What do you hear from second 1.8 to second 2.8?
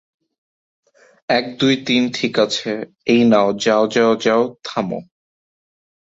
তিন ঠিক আছে,